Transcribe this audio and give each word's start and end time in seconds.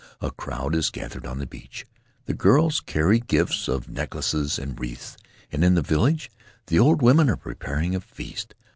A 0.19 0.31
crowd 0.31 0.73
is 0.73 0.89
gathered 0.89 1.27
on 1.27 1.37
the 1.37 1.45
beach; 1.45 1.85
the 2.25 2.33
girls 2.33 2.79
carry 2.79 3.19
gifts 3.19 3.67
In 3.67 3.73
the 3.75 3.77
Cook 3.77 3.85
Group 3.85 3.89
of 3.89 3.95
necklaces 3.95 4.57
and 4.57 4.79
wreaths; 4.79 5.15
and 5.51 5.63
in 5.63 5.75
the 5.75 5.83
village 5.83 6.31
the 6.65 6.79
old 6.79 7.03
women 7.03 7.29
are 7.29 7.37
preparing 7.37 7.93
a 7.93 8.01
feast. 8.01 8.55